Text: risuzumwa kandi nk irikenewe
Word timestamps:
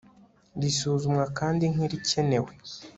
risuzumwa 0.61 1.23
kandi 1.37 1.63
nk 1.73 1.79
irikenewe 1.85 2.51